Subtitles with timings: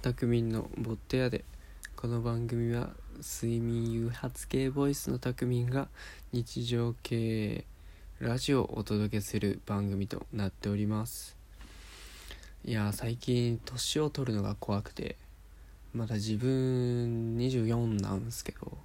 [0.00, 1.44] たくみんのボット屋で
[1.96, 5.88] この番組は睡眠誘発系ボイスのたくみんが
[6.30, 7.64] 日常系
[8.20, 11.36] ラジオをお届けする番組となっております。
[12.64, 15.16] いや最近年を取るのが怖くて
[15.92, 18.78] まだ自分24なんですけど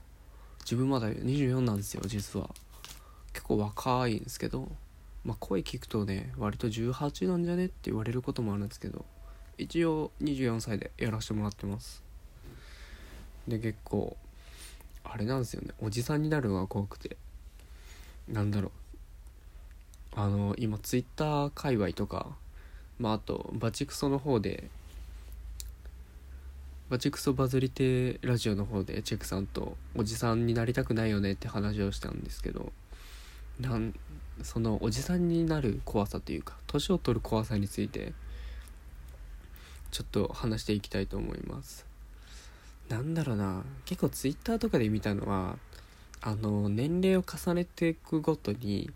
[0.61, 2.50] 自分まだ24なんですよ実は。
[3.34, 4.68] 結構若いんですけど
[5.23, 9.05] まあ声聞くとね割と18なんじゃねって言われることもあるんですけど
[9.64, 12.04] 一応24歳でやらせてもらってます。
[13.48, 14.16] で結構
[15.04, 15.73] あれなんですよね。
[15.81, 17.17] おじさんになるのが怖くて。
[18.27, 18.71] なんだろう。
[20.16, 22.27] あの今ツイッター界隈とか
[22.99, 24.70] まああとバチクソの方で
[26.90, 32.71] バチクソバズりてラジオの方でチェックさんとおじさんになりたくないよねって話をしたんですけど
[33.59, 33.95] なん
[34.43, 38.13] そのおじさんになる怖さというか年を取る怖さについて
[39.93, 41.85] ちょっと話していきたいと思います。
[42.89, 43.63] なんだろうな。
[43.85, 45.55] 結構ツイッターとかで見たのは
[46.20, 48.90] あの年齢を重ねていくごとに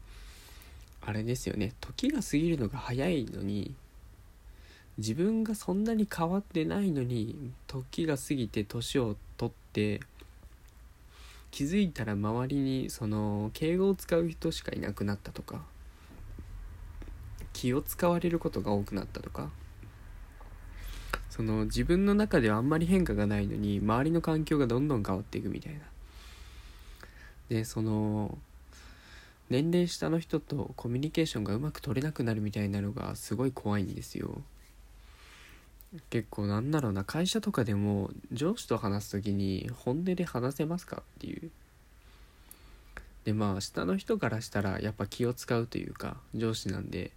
[1.01, 1.73] あれですよね。
[1.81, 3.75] 時が過ぎるのが早いのに
[4.97, 9.99] 自分がそんなに変わってないのに時が過ぎて年を取って
[11.51, 15.61] 気づいたら周りにその敬語を使う人しかいなくなったとか
[17.53, 19.51] 気を使われることが多くなったとか
[21.37, 25.79] その自分の中ではあんまり変化がないのに周りの環境がどんどん変わっていくみたいな。
[27.49, 28.35] でその
[29.51, 34.41] 年齢下の人とコミュニケーションがうまく取れなくなるみたいなのがすごい怖いんですよ。
[36.09, 41.51] 結構なんだろうな会社とかでも上司と話す時に本音で話せますかっていう。
[43.25, 47.11] でまあ下の人からしたらやっぱ気を使うというか上司なんで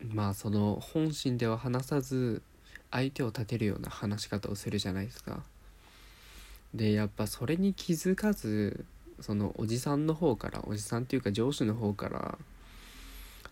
[0.00, 2.42] まあその本心では話さず
[2.90, 5.42] 相手を立てるような話し方をするじゃないですか。
[6.74, 8.84] でやっぱそれに気づかず
[9.20, 12.38] そのおじさんの方からおじさんっていうか上司の方から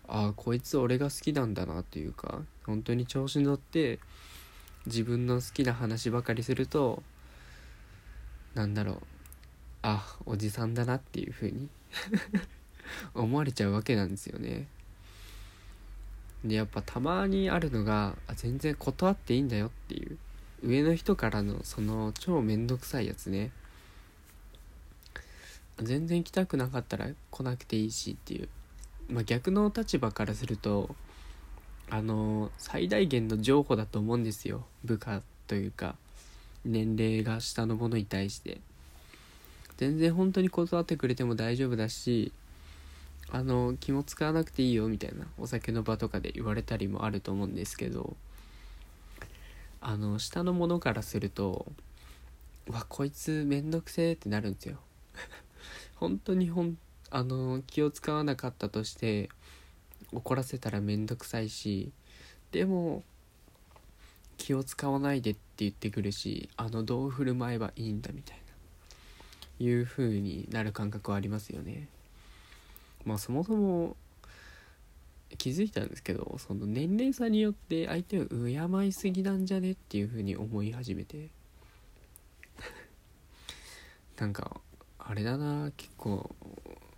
[0.08, 3.98] ああこいつ俺が好きなんだなっていうか本当に調子に乗って
[4.86, 7.02] 自分の好きな話ばかりすると
[8.54, 8.98] なんだろう
[9.82, 11.68] あおじさんだなっていう風に
[13.14, 14.68] 思われちゃうわけなんですよね。
[16.48, 20.18] でやっぱたまにあるのが全然断っていいんだよっていう。
[20.62, 23.50] 上の人からのその超めんどくさいやつね。
[25.82, 28.48] 全然来たくなかったら来なくていいしっていう。
[29.10, 30.96] まあ逆の立場からすると
[31.90, 34.64] あの最大限の譲歩だと思うんですよ。
[34.84, 35.96] 部下というか
[36.64, 38.60] 年齢が下の者に対して。
[39.76, 42.32] 全然本当に断ってくれても大丈夫だし
[43.30, 48.16] あの気も使わなくていいよみたいなお酒の場とかで言われたりもあると思うんですけど
[49.80, 51.66] あの下の者からすると
[52.68, 54.78] わこいつめんどくせえってなるんですよ。
[55.96, 56.78] 本当にほん
[57.10, 59.28] あの気を使わなかったとして
[60.12, 61.92] 怒らせたらめんどくさいし
[62.50, 63.04] でも
[64.38, 68.44] 気を使わないでって言ってくるしあのどう振る舞えばいいんだみたいな
[69.58, 71.88] いう風になる感覚はありますよね。
[73.06, 73.96] まあそもそも
[75.38, 81.28] 気づいたんですけどその年齢差によって相手を敬いすぎなんじゃねっていう風に思い始めて。
[84.18, 84.60] なんか
[84.98, 86.34] あれだな結構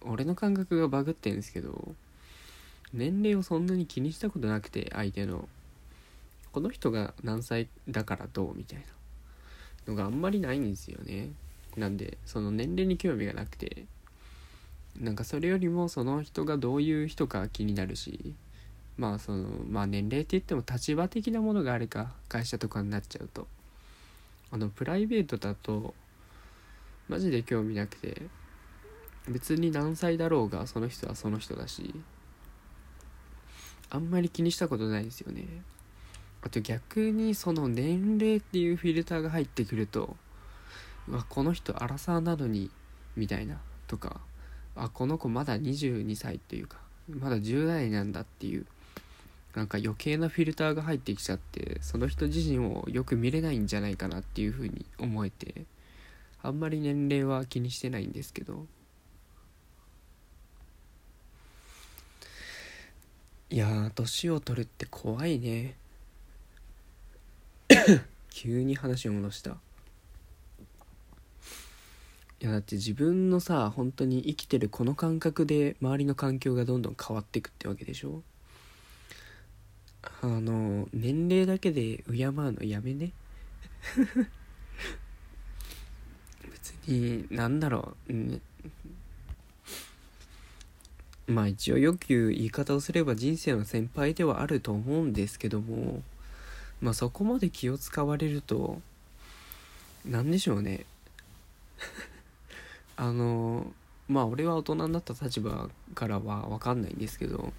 [0.03, 1.95] 俺の感覚がバグってんですけど
[2.93, 5.49] 年齢をそんなに気にしたことなくて相手の。
[6.51, 8.85] この人が何歳だからどうみたいな
[9.87, 11.31] のがあんまりないんですよね。
[11.77, 13.85] なんでその年齢に興味がなくて
[14.99, 18.35] なんかそれよりもその人がどういう人か気になるし
[18.97, 23.47] まあそのまあ年齢って言っても立場的なものがあるか会社とかになっちゃうと。
[24.51, 25.95] あのプライベートだと
[27.07, 28.23] マジで興味なくて
[29.29, 31.95] 別に何歳だろうがその人はその人だし
[33.91, 35.47] あんまり気にしたことないですよね。
[36.43, 40.17] あと逆にその年齢っていうフィルターが入ってくると
[41.09, 42.71] うわこの人アラサーなのに
[43.17, 44.21] みたいなとか。
[44.79, 46.79] あこの子まだ22歳っていうか
[47.11, 48.67] まだ10代なんだっていう
[49.55, 55.65] なんか余計なフィルターが入ってきちゃってその人自身をよく見れないんじゃないかなっていうふうに思えて
[56.43, 58.67] あんまり年齢は気にしてないんですけど。
[63.51, 65.75] いや年を取るって怖いね。
[68.29, 69.57] 急に話を戻した。
[72.41, 78.23] いやだって自分のさ本当に生きてるこの感覚で周りの環境がどんどん変わっていくってわけでしょ？
[80.23, 83.11] あの年齢だけで敬うのやめね？
[86.49, 88.41] 別になんだろう、ね、
[91.27, 96.05] まあ一応よく言う言い方をすれば人生の先輩ではあると思うんですけども
[96.81, 98.81] まあそこまで気を使われると
[100.05, 100.87] 何でしょうね。
[103.01, 103.65] あの
[104.09, 107.53] まあ俺は大人になった立場からは分かんないんですけど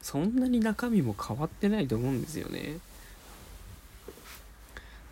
[0.00, 2.78] そんなに中身も変わってないと思うんですよね。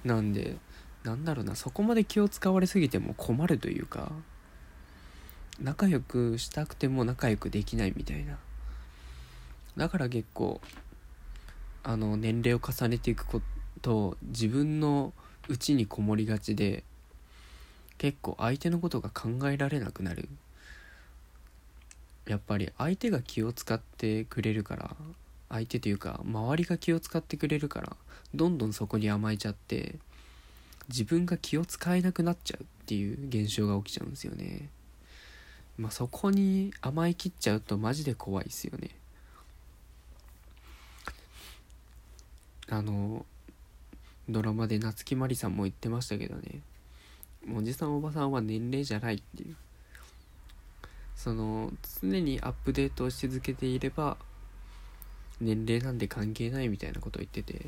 [0.04, 0.56] なんで
[1.04, 4.10] なんだろうなそこまで気を使われすぎても困るというか
[5.60, 8.38] 仲良くしたくても仲良くできないみたいな。
[9.76, 10.60] だから結構
[11.84, 13.42] あの年齢を重ねていくこ
[13.82, 15.12] と自分の
[15.48, 16.84] 内にこもりがちで
[17.98, 20.28] 結構相手のことが考えられなくなる。
[22.26, 24.96] やっぱり相手が気を使ってくれるから
[25.48, 27.96] 相手というか周りが気を使ってくれるから
[28.34, 29.94] どんどんそこに甘えちゃって
[30.88, 34.68] 自分が気を使えなくなっちゃうっていう現象が起きちゃうんですよね。
[35.78, 38.90] まあそこに甘えきっちゃうとマジで怖いですよね。
[42.70, 43.24] あの
[44.28, 46.60] ドラマで夏木マリさんも言ってましたけどね。
[47.56, 49.56] おじさんおばさんは年齢じゃないっていう。
[51.14, 54.16] その常にアップデートをし続けていれば
[55.40, 57.66] 年齢なんで関係ないみたいなことを言ってて。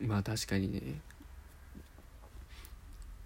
[0.00, 1.00] まあ確かにね。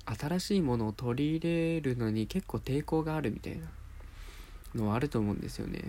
[0.05, 3.67] 新しいものを取り入れるのに結構抵抗があるみたいな。
[4.76, 5.81] のはあると思うんですよね。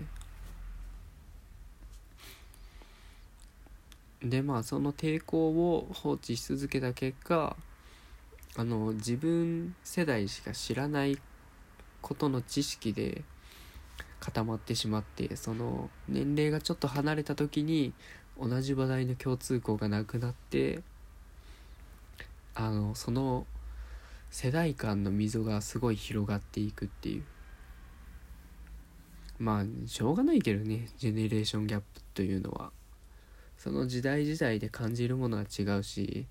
[4.22, 7.56] でまあその抵抗を放置し続けた結果
[8.56, 11.18] あの自分世代しか知らない
[12.00, 13.22] ことの知識で
[14.20, 17.92] 固まってしまってその年齢がちょっと離れた時に
[18.40, 20.80] 同じ話題の共通項がなくなって
[22.54, 23.46] あのその
[24.30, 27.24] 世代間の溝がすごい広がっていくっていう。
[29.38, 32.72] まあしょうがないけどねジェネレーションギャップというのは。
[33.56, 36.26] その時代時代で感じるものは違うし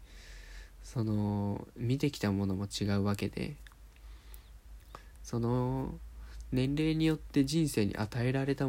[0.88, 3.57] その見てきたものも違うわけで
[5.22, 5.94] その
[6.54, 8.68] 年齢によって人生に与えられた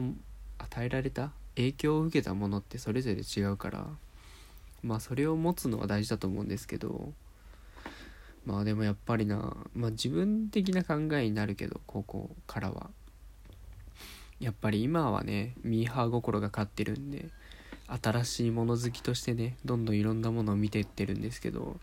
[0.59, 3.87] 与えられた影響を受けたものってそれぞれ違うから
[4.83, 7.13] まあそれを持つのは大事だと思うんですけど
[8.45, 12.91] まあでもやっぱりなまあ自分的な考えになるけど高校からは。
[14.41, 17.27] やっぱり今はねミーハー心が勝ってるんで
[18.03, 21.77] 新しいもの好きとしてねどんどんいろんなものを見ていってるんですけど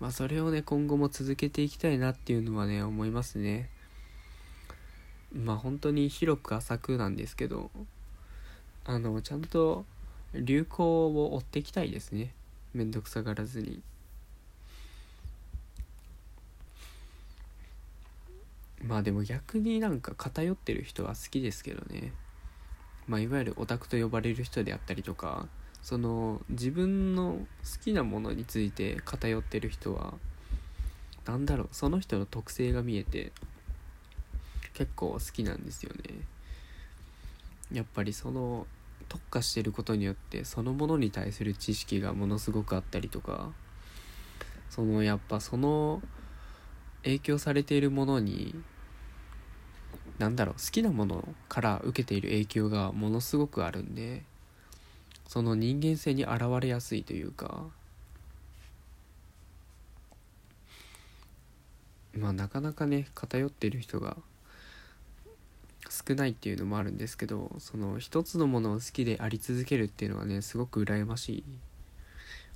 [0.00, 3.68] まあそれをね今後も続けていきたいなっていうのはね思いますね。
[5.32, 7.70] まあ本当に広く浅くなんですけど
[8.84, 9.84] あのちゃんと
[10.34, 12.32] 流行を追っていきたいですね。
[12.74, 13.80] めんどくさがらずに。
[18.84, 22.12] まあでも逆になんか偏ってる人は好きですけどね。
[23.06, 25.46] まあいわゆるオタクと呼ばれる人であったりとか
[25.82, 27.32] その自分の
[27.64, 30.14] 好きなものについて偏ってる人は
[31.26, 33.32] 何だろうその人の特性が見えて
[34.74, 36.14] 結構好きなんですよね。
[37.72, 38.66] やっぱりその
[39.08, 43.50] 特化してることによってそのものに対する知識がものすごくあったりとか
[44.70, 46.02] そのやっぱその
[47.02, 48.54] 影響されているものに
[50.18, 54.22] 何だろう好きなものから受けている影響がものすごくあるんで
[55.28, 57.66] その人間性に現れやすいというか。
[62.14, 64.16] まあなかなかね偏ってる人が
[65.88, 71.44] 少ないっていうのもあるんですけどその一つのものを好きであり続けるっていうのはねすごく羨ましい。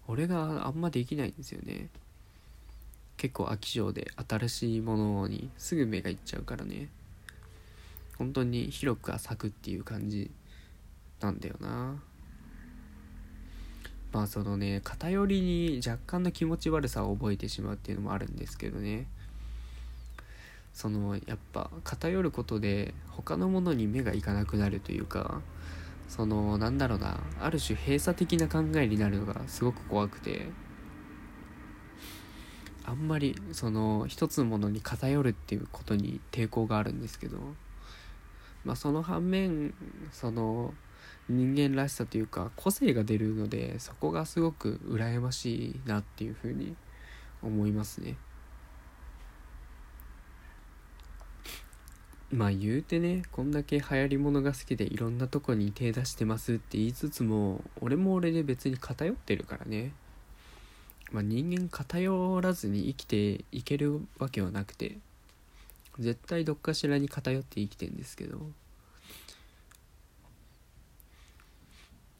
[0.08, 1.88] 俺があんまできないんですよね。
[3.16, 6.88] 結構飽き性で新しいものにすぐ目がいっちゃうからね。
[8.18, 10.30] 本当に広く浅くっていう感じ
[11.20, 12.00] なんだよな。
[14.16, 19.06] まあそのね偏りに若干の気持ち悪さを覚えてしまうっていうのもあるんですけどね。
[20.73, 25.42] そのやっぱ偏ることで他のものに目がいかなくなるというか
[26.08, 30.49] そのなんだろうなある種閉鎖的な考えになるのがすごく怖くて
[32.85, 37.38] あんまりその一つのものに偏るっていうことに抵抗があるんですけど
[38.64, 39.75] まあその反面
[40.12, 40.73] その
[41.28, 46.76] 人間らしさというか個性が出るのでそこがすごく羨ましいなっていうふうに
[47.42, 48.16] 思いますね。
[52.33, 59.92] まあ言うてねこんだけ流行りものが好きでいろんなとこに手出してますって言いつつも俺も俺で別に偏ってるからね
[61.12, 64.99] まあ人間偏らずに生きていけるわけはなくて
[66.00, 68.40] 絶対どっかしらに偏って生きてんですけど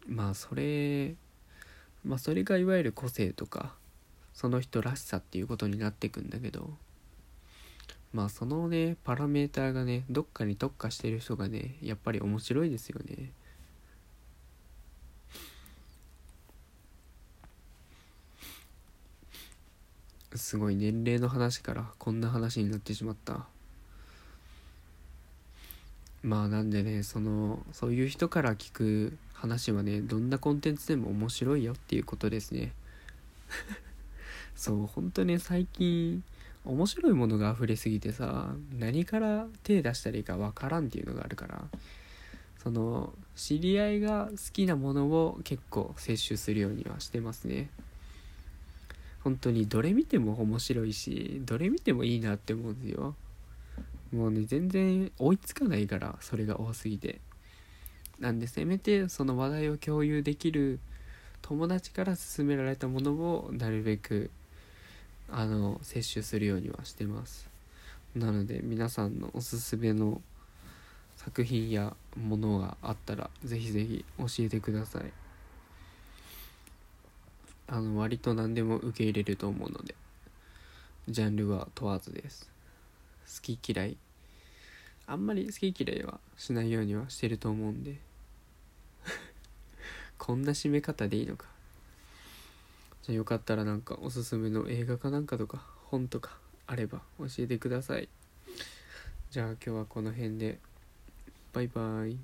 [0.07, 1.15] まあそれ
[2.05, 3.75] まあそれがいわゆる個性とか
[4.33, 6.71] その人らしさっていうことになってくんだけど
[8.13, 13.33] まあそのねパラメーターがねどっかに特化してる人がねやっぱり面白いですよね。
[20.35, 23.47] すごい年齢の話からこんな話になってしまった。
[26.27, 32.73] まあなんでねそのそういう人から聞く話はねどんなコンテンツでも面白いよっていうことですね。
[34.57, 36.25] そう本当ね最近
[36.65, 41.63] 面白いものが溢れすぎてさ何から手出したらいいかわからんっていうのがあるから
[42.61, 47.71] その知り合いが好きなものを結構摂取するようにはしてますね。
[49.23, 53.15] 本当にどれ見ても面白いしどれ見てもいいなって思うんですよ。
[54.13, 57.21] もうね全然追いつかないからそれが多すぎて。
[58.19, 60.81] なんでせめてその話題を共有できる
[61.43, 64.31] 友達から勧められたものをなるべく
[65.31, 67.49] あの摂取するようにはしてます。
[68.15, 70.23] なので皆さんのおすすめの
[71.17, 75.13] 作品やものがあったらぜひぜひ教えてください。
[77.69, 79.95] あの割と何でも受け入れると思うので
[81.09, 82.56] ジャンルは問わずです。
[83.27, 83.97] 好き嫌い？
[85.07, 87.99] あんまり好き嫌いはしないようにはしてると思うんで。
[90.19, 91.47] こんな締め方でいいのか？
[93.03, 98.09] じゃあよかったらなんかおすすめの映画かなんかとか本とかあれば教えてください。
[99.31, 100.59] じゃあ今日はこの辺で。
[101.53, 102.19] バイバイ。